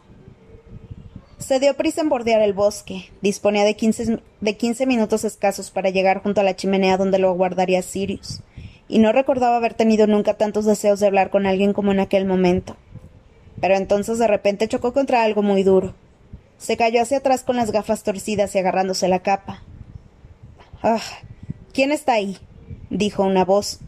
[1.38, 3.12] Se dio prisa en bordear el bosque.
[3.22, 7.30] Disponía de quince, de quince minutos escasos para llegar junto a la chimenea donde lo
[7.30, 8.42] aguardaría Sirius
[8.92, 12.26] y no recordaba haber tenido nunca tantos deseos de hablar con alguien como en aquel
[12.26, 12.76] momento.
[13.62, 15.94] Pero entonces de repente chocó contra algo muy duro.
[16.58, 19.64] Se cayó hacia atrás con las gafas torcidas y agarrándose la capa.
[20.84, 21.00] Ah.
[21.74, 22.38] ¿Quién está ahí?
[22.90, 23.80] dijo una voz.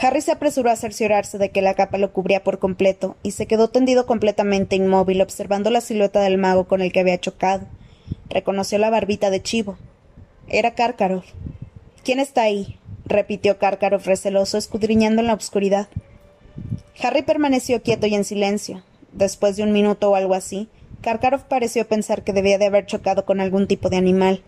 [0.00, 3.46] Harry se apresuró a cerciorarse de que la capa lo cubría por completo y se
[3.46, 7.66] quedó tendido completamente inmóvil observando la silueta del mago con el que había chocado.
[8.30, 9.76] Reconoció la barbita de chivo.
[10.46, 11.26] Era Karkaroff.
[12.04, 12.78] ¿Quién está ahí?
[13.08, 15.88] Repitió Karkaroff receloso, escudriñando en la oscuridad.
[17.02, 18.82] Harry permaneció quieto y en silencio.
[19.12, 20.68] Después de un minuto o algo así,
[21.00, 24.42] Karkaroff pareció pensar que debía de haber chocado con algún tipo de animal.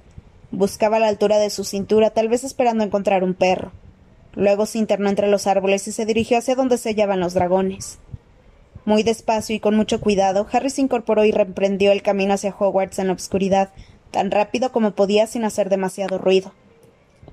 [0.51, 3.73] Buscaba la altura de su cintura, tal vez esperando encontrar un perro.
[4.35, 7.99] Luego se internó entre los árboles y se dirigió hacia donde se hallaban los dragones.
[8.85, 12.99] Muy despacio y con mucho cuidado, Harry se incorporó y reprendió el camino hacia Hogwarts
[12.99, 13.71] en la oscuridad,
[14.11, 16.53] tan rápido como podía sin hacer demasiado ruido.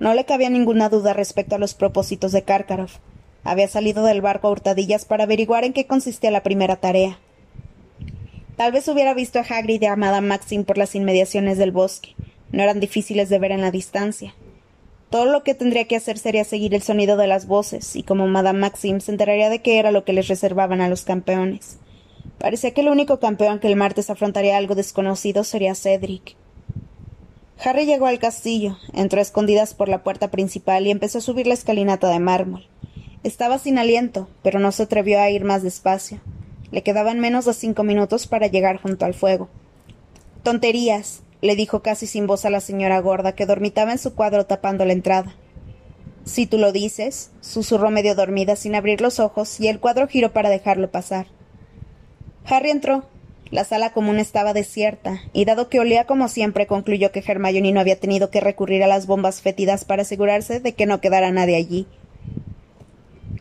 [0.00, 2.98] No le cabía ninguna duda respecto a los propósitos de Karkaroff.
[3.44, 7.18] Había salido del barco a hurtadillas para averiguar en qué consistía la primera tarea.
[8.56, 12.14] Tal vez hubiera visto a Hagrid y a Madame Maxim por las inmediaciones del bosque.
[12.50, 14.34] No eran difíciles de ver en la distancia.
[15.10, 18.26] Todo lo que tendría que hacer sería seguir el sonido de las voces, y como
[18.26, 21.78] Madame Maxim se enteraría de qué era lo que les reservaban a los campeones.
[22.38, 26.36] Parecía que el único campeón que el martes afrontaría algo desconocido sería Cedric.
[27.64, 31.46] Harry llegó al castillo, entró a escondidas por la puerta principal y empezó a subir
[31.46, 32.68] la escalinata de mármol.
[33.24, 36.20] Estaba sin aliento, pero no se atrevió a ir más despacio.
[36.70, 39.48] Le quedaban menos de cinco minutos para llegar junto al fuego.
[40.44, 44.46] Tonterías, le dijo casi sin voz a la señora gorda que dormitaba en su cuadro
[44.46, 45.34] tapando la entrada.
[46.24, 50.32] Si tú lo dices, susurró medio dormida sin abrir los ojos, y el cuadro giró
[50.32, 51.26] para dejarlo pasar.
[52.44, 53.04] Harry entró,
[53.50, 57.80] la sala común estaba desierta, y dado que olía como siempre, concluyó que Hermione no
[57.80, 61.56] había tenido que recurrir a las bombas fétidas para asegurarse de que no quedara nadie
[61.56, 61.86] allí.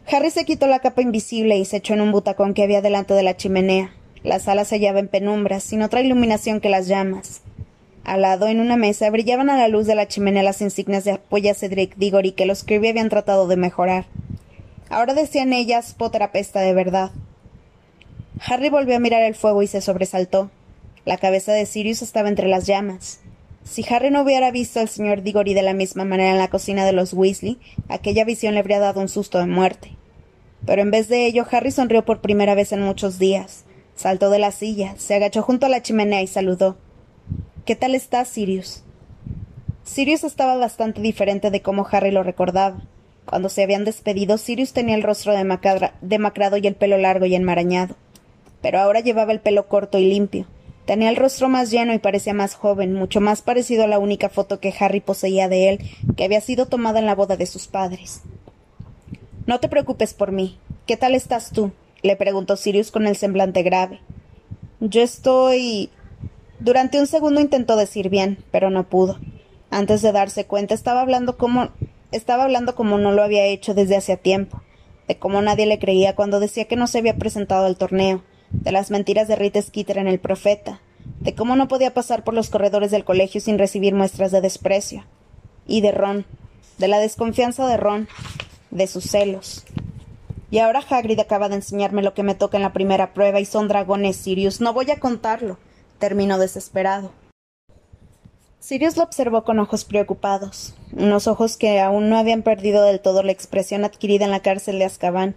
[0.10, 3.14] Harry se quitó la capa invisible y se echó en un butacón que había delante
[3.14, 3.94] de la chimenea.
[4.24, 7.42] La sala se hallaba en penumbra, sin otra iluminación que las llamas.
[8.06, 11.12] Al lado, en una mesa, brillaban a la luz de la chimenea las insignias de
[11.12, 14.06] apoya Cedric Diggory que los Kirby habían tratado de mejorar.
[14.90, 17.12] Ahora decían ellas Potter apesta de verdad.
[18.46, 20.52] Harry volvió a mirar el fuego y se sobresaltó.
[21.06, 23.20] La cabeza de Sirius estaba entre las llamas.
[23.64, 26.86] Si Harry no hubiera visto al señor Diggory de la misma manera en la cocina
[26.86, 29.92] de los Weasley, aquella visión le habría dado un susto de muerte.
[30.66, 33.66] Pero en vez de ello, Harry sonrió por primera vez en muchos días.
[33.96, 36.78] Saltó de la silla, se agachó junto a la chimenea y saludó.
[37.66, 38.84] ¿Qué tal estás, Sirius?
[39.84, 42.84] Sirius estaba bastante diferente de cómo Harry lo recordaba.
[43.26, 47.96] Cuando se habían despedido, Sirius tenía el rostro demacrado y el pelo largo y enmarañado
[48.68, 50.46] pero ahora llevaba el pelo corto y limpio.
[50.86, 54.28] Tenía el rostro más lleno y parecía más joven, mucho más parecido a la única
[54.28, 55.80] foto que Harry poseía de él,
[56.18, 58.24] que había sido tomada en la boda de sus padres.
[59.46, 60.58] No te preocupes por mí.
[60.86, 61.72] ¿Qué tal estás tú?
[62.02, 64.02] le preguntó Sirius con el semblante grave.
[64.82, 65.90] Yo estoy.
[66.60, 69.18] Durante un segundo intentó decir bien, pero no pudo.
[69.70, 71.70] Antes de darse cuenta, estaba hablando como.
[72.12, 74.62] estaba hablando como no lo había hecho desde hacía tiempo,
[75.08, 78.72] de cómo nadie le creía cuando decía que no se había presentado al torneo, de
[78.72, 80.82] las mentiras de Rita Skeeter en el profeta,
[81.20, 85.04] de cómo no podía pasar por los corredores del colegio sin recibir muestras de desprecio,
[85.66, 86.26] y de Ron,
[86.78, 88.08] de la desconfianza de Ron,
[88.72, 89.64] de sus celos.
[90.50, 93.46] Y ahora Hagrid acaba de enseñarme lo que me toca en la primera prueba y
[93.46, 94.62] son dragones, Sirius.
[94.62, 95.58] No voy a contarlo.
[96.00, 97.12] Terminó desesperado.
[98.60, 103.24] Sirius lo observó con ojos preocupados, unos ojos que aún no habían perdido del todo
[103.24, 105.36] la expresión adquirida en la cárcel de Azkaban,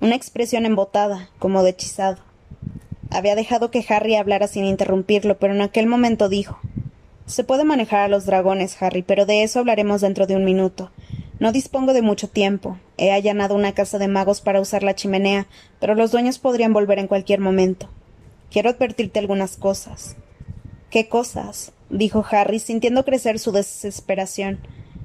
[0.00, 2.18] una expresión embotada, como de hechizado.
[3.10, 6.58] Había dejado que Harry hablara sin interrumpirlo, pero en aquel momento dijo
[7.26, 10.90] Se puede manejar a los dragones, Harry, pero de eso hablaremos dentro de un minuto.
[11.38, 12.78] No dispongo de mucho tiempo.
[12.96, 15.46] He allanado una casa de magos para usar la chimenea,
[15.78, 17.88] pero los dueños podrían volver en cualquier momento.
[18.50, 20.16] Quiero advertirte algunas cosas.
[20.90, 21.72] ¿Qué cosas?
[21.90, 24.58] dijo Harry, sintiendo crecer su desesperación.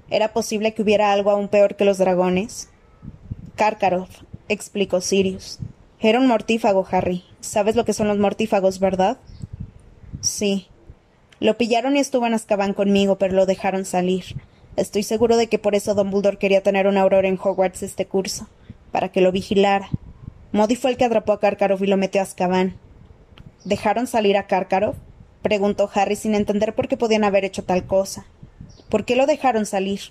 [0.10, 2.70] ¿Era posible que hubiera algo aún peor que los dragones?
[3.56, 4.10] Karkaroff,
[4.50, 5.60] explicó Sirius.
[6.06, 7.24] Era un mortífago, Harry.
[7.40, 9.20] ¿Sabes lo que son los mortífagos, verdad?
[10.20, 10.68] Sí.
[11.40, 14.26] Lo pillaron y estuvo en Azkaban conmigo, pero lo dejaron salir.
[14.76, 18.50] Estoy seguro de que por eso Dumbledore quería tener una aurora en Hogwarts este curso,
[18.92, 19.88] para que lo vigilara.
[20.52, 22.76] Modi fue el que atrapó a Karkaroff y lo metió a Azkaban.
[23.64, 24.98] ¿Dejaron salir a Karkaroff?
[25.42, 28.26] preguntó Harry sin entender por qué podían haber hecho tal cosa.
[28.90, 30.02] ¿Por qué lo dejaron salir?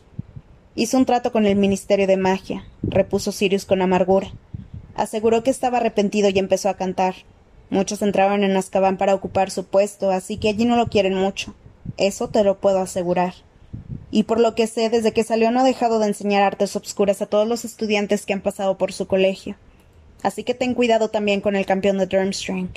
[0.75, 4.33] Hizo un trato con el Ministerio de Magia, repuso Sirius con amargura.
[4.95, 7.15] Aseguró que estaba arrepentido y empezó a cantar.
[7.71, 11.55] Muchos entraban en Azkaban para ocupar su puesto, así que allí no lo quieren mucho.
[11.97, 13.35] Eso te lo puedo asegurar
[14.13, 17.23] y por lo que sé, desde que salió no ha dejado de enseñar artes obscuras
[17.23, 19.57] a todos los estudiantes que han pasado por su colegio.
[20.23, 22.69] Así que ten cuidado también con el campeón de Durmstrang.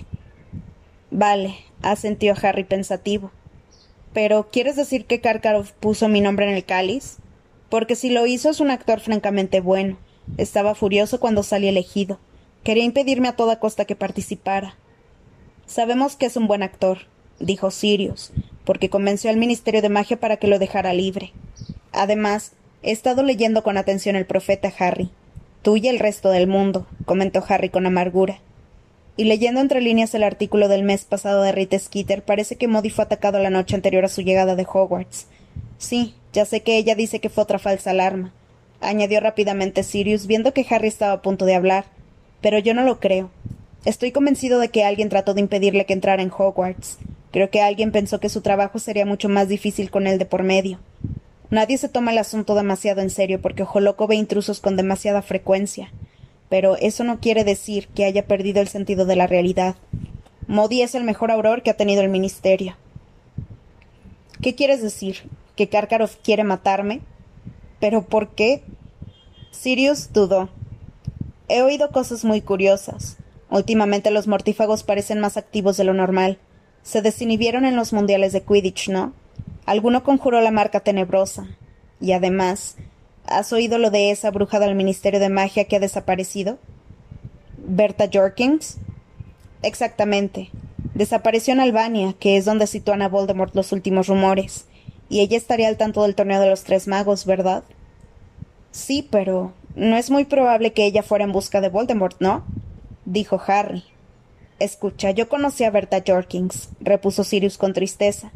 [1.11, 3.31] Vale, asentió Harry pensativo.
[4.13, 7.17] Pero, ¿quieres decir que Karkaroff puso mi nombre en el cáliz?
[7.69, 9.97] Porque si lo hizo es un actor francamente bueno.
[10.37, 12.19] Estaba furioso cuando salí elegido.
[12.63, 14.75] Quería impedirme a toda costa que participara.
[15.65, 16.99] Sabemos que es un buen actor,
[17.39, 18.31] dijo Sirius,
[18.63, 21.31] porque convenció al Ministerio de Magia para que lo dejara libre.
[21.91, 25.09] Además, he estado leyendo con atención el profeta Harry.
[25.61, 28.39] Tú y el resto del mundo, comentó Harry con amargura.
[29.17, 32.89] Y leyendo entre líneas el artículo del mes pasado de Rita Skeeter, parece que Modi
[32.89, 35.27] fue atacado la noche anterior a su llegada de Hogwarts.
[35.77, 38.33] Sí, ya sé que ella dice que fue otra falsa alarma,
[38.81, 41.85] añadió rápidamente Sirius, viendo que Harry estaba a punto de hablar.
[42.41, 43.31] Pero yo no lo creo.
[43.85, 46.97] Estoy convencido de que alguien trató de impedirle que entrara en Hogwarts.
[47.31, 50.43] Creo que alguien pensó que su trabajo sería mucho más difícil con él de por
[50.43, 50.79] medio.
[51.49, 55.21] Nadie se toma el asunto demasiado en serio porque Ojo Loco ve intrusos con demasiada
[55.21, 55.91] frecuencia.
[56.49, 59.75] Pero eso no quiere decir que haya perdido el sentido de la realidad.
[60.47, 62.75] Modi es el mejor auror que ha tenido el ministerio.
[64.41, 65.29] ¿Qué quieres decir?
[65.55, 67.01] ¿Que Karkaroff quiere matarme?
[67.79, 68.63] ¿Pero por qué?
[69.51, 70.49] Sirius dudó.
[71.47, 73.17] He oído cosas muy curiosas.
[73.49, 76.39] Últimamente los mortífagos parecen más activos de lo normal.
[76.83, 79.13] Se desinhibieron en los mundiales de Quidditch, ¿no?
[79.65, 81.47] Alguno conjuró la marca tenebrosa.
[82.01, 82.75] Y además,
[83.25, 86.59] ¿has oído lo de esa bruja del Ministerio de Magia que ha desaparecido?
[87.57, 88.77] ¿Berta Jorkins?
[89.61, 90.49] Exactamente.
[90.93, 94.65] Desapareció en Albania, que es donde sitúan a Voldemort los últimos rumores.
[95.09, 97.63] Y ella estaría al tanto del torneo de los tres magos, ¿verdad?
[98.71, 102.43] Sí, pero no es muy probable que ella fuera en busca de Voldemort, ¿no?
[103.05, 103.83] dijo Harry.
[104.59, 108.31] Escucha, yo conocí a Berta Jorkins, repuso Sirius con tristeza.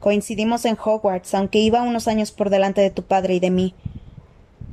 [0.00, 3.74] Coincidimos en Hogwarts, aunque iba unos años por delante de tu padre y de mí.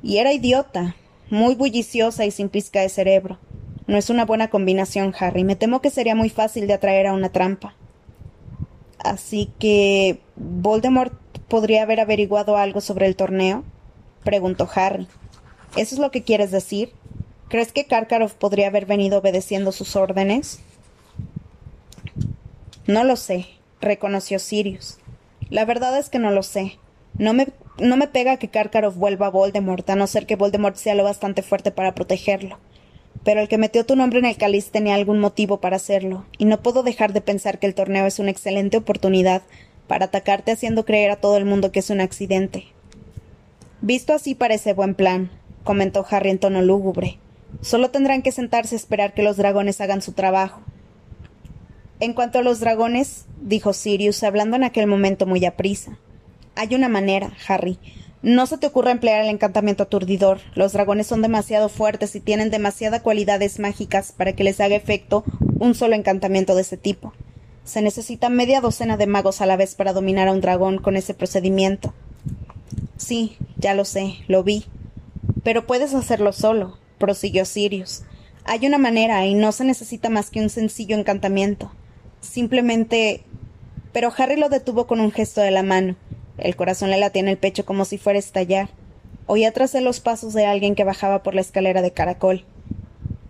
[0.02, 0.96] Y era idiota,
[1.30, 3.40] muy bulliciosa y sin pizca de cerebro.
[3.88, 5.44] No es una buena combinación, Harry.
[5.44, 7.76] Me temo que sería muy fácil de atraer a una trampa.
[9.00, 10.20] Así que.
[10.36, 11.14] ¿Voldemort
[11.48, 13.64] podría haber averiguado algo sobre el torneo?
[14.24, 15.08] preguntó Harry.
[15.76, 16.92] ¿Eso es lo que quieres decir?
[17.48, 20.60] ¿Crees que Karkaroff podría haber venido obedeciendo sus órdenes?
[22.88, 23.48] No lo sé,
[23.82, 24.98] reconoció Sirius.
[25.50, 26.78] La verdad es que no lo sé.
[27.18, 30.76] No me, no me pega que Karkaroff vuelva a Voldemort, a no ser que Voldemort
[30.76, 32.58] sea lo bastante fuerte para protegerlo.
[33.24, 36.46] Pero el que metió tu nombre en el cáliz tenía algún motivo para hacerlo, y
[36.46, 39.43] no puedo dejar de pensar que el torneo es una excelente oportunidad
[39.88, 42.66] para atacarte haciendo creer a todo el mundo que es un accidente.
[43.82, 45.30] Visto así parece buen plan,
[45.64, 47.20] comentó Harry en tono lúgubre.
[47.62, 50.62] Solo tendrán que sentarse a esperar que los dragones hagan su trabajo.
[52.00, 55.98] En cuanto a los dragones, dijo Sirius, hablando en aquel momento muy aprisa.
[56.56, 57.80] Hay una manera, Harry.
[58.22, 60.40] No se te ocurra emplear el encantamiento aturdidor.
[60.56, 65.24] Los dragones son demasiado fuertes y tienen demasiadas cualidades mágicas para que les haga efecto
[65.60, 67.14] un solo encantamiento de ese tipo.
[67.66, 70.95] Se necesita media docena de magos a la vez para dominar a un dragón con
[70.95, 71.93] ese procedimiento.
[72.95, 74.66] Sí, ya lo sé, lo vi.
[75.43, 78.03] Pero puedes hacerlo solo, prosiguió Sirius.
[78.45, 81.72] Hay una manera y no se necesita más que un sencillo encantamiento.
[82.22, 83.24] Simplemente.
[83.91, 85.95] Pero Harry lo detuvo con un gesto de la mano.
[86.38, 88.70] El corazón le latía en el pecho como si fuera a estallar.
[89.26, 92.45] Oía tras él los pasos de alguien que bajaba por la escalera de caracol.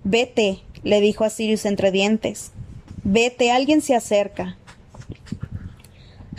[0.03, 2.51] Vete, le dijo a Sirius entre dientes.
[3.07, 4.57] Vete, alguien se acerca.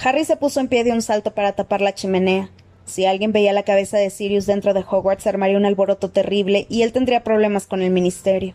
[0.03, 2.51] Harry se puso en pie de un salto para tapar la chimenea.
[2.85, 6.83] Si alguien veía la cabeza de Sirius dentro de Hogwarts, armaría un alboroto terrible y
[6.83, 8.53] él tendría problemas con el ministerio.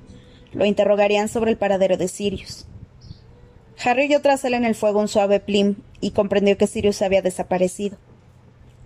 [0.51, 2.67] Lo interrogarían sobre el paradero de Sirius.
[3.81, 7.21] Harry oyó tras él en el fuego un suave plim y comprendió que Sirius había
[7.21, 7.97] desaparecido.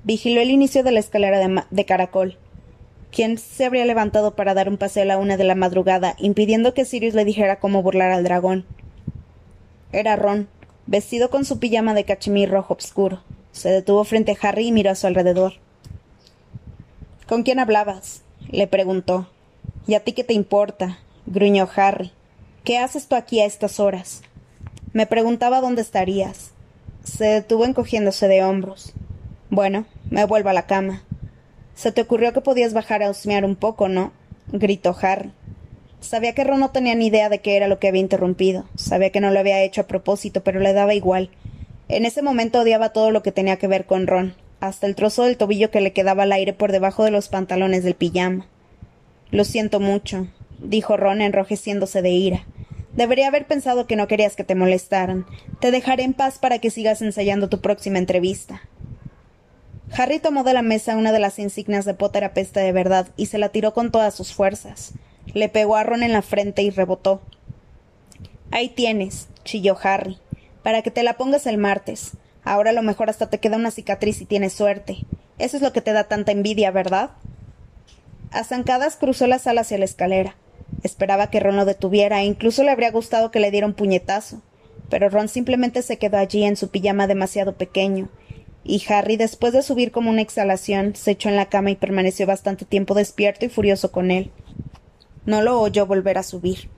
[0.03, 2.37] Vigiló el inicio de la escalera de, de, caracol.
[3.11, 6.75] ¿Quién se habría levantado para dar un paseo a la una de la madrugada, impidiendo
[6.75, 8.67] que Sirius le dijera cómo burlar al dragón?
[9.95, 10.49] Era Ron,
[10.87, 13.23] vestido con su pijama de cachemir rojo oscuro.
[13.53, 15.53] Se detuvo frente a Harry y miró a su alrededor.
[17.29, 18.21] ¿Con quién hablabas?
[18.49, 19.29] le preguntó.
[19.87, 20.99] ¿Y a ti qué te importa?
[21.25, 22.11] gruñó Harry.
[22.65, 24.21] ¿Qué haces tú aquí a estas horas?
[24.91, 26.51] Me preguntaba dónde estarías.
[27.05, 28.91] Se detuvo encogiéndose de hombros.
[29.49, 31.03] Bueno, me vuelvo a la cama.
[31.73, 34.11] Se te ocurrió que podías bajar a husmear un poco, ¿no?
[34.51, 35.31] gritó Harry.
[35.99, 38.65] Sabía que Ron no tenía ni idea de qué era lo que había interrumpido.
[38.75, 41.29] Sabía que no lo había hecho a propósito, pero le daba igual.
[41.87, 45.23] En ese momento odiaba todo lo que tenía que ver con Ron, hasta el trozo
[45.23, 48.47] del tobillo que le quedaba al aire por debajo de los pantalones del pijama.
[49.31, 50.27] Lo siento mucho,
[50.59, 52.45] dijo Ron enrojeciéndose de ira.
[52.93, 55.25] Debería haber pensado que no querías que te molestaran.
[55.59, 58.61] Te dejaré en paz para que sigas ensayando tu próxima entrevista.
[59.91, 63.27] Harry tomó de la mesa una de las insignias de Potter apesta de verdad y
[63.27, 64.93] se la tiró con todas sus fuerzas.
[65.33, 67.21] Le pegó a Ron en la frente y rebotó.
[68.51, 70.17] Ahí tienes, chilló Harry,
[70.63, 72.13] para que te la pongas el martes.
[72.43, 74.99] Ahora a lo mejor hasta te queda una cicatriz y tienes suerte.
[75.37, 77.11] Eso es lo que te da tanta envidia, ¿verdad?
[78.31, 80.35] A zancadas cruzó la sala hacia la escalera.
[80.83, 84.41] Esperaba que Ron lo detuviera e incluso le habría gustado que le diera un puñetazo.
[84.89, 88.09] Pero Ron simplemente se quedó allí en su pijama demasiado pequeño,
[88.67, 92.25] y Harry, después de subir como una exhalación, se echó en la cama y permaneció
[92.25, 94.31] bastante tiempo despierto y furioso con él.
[95.25, 96.69] No lo oyó volver a subir.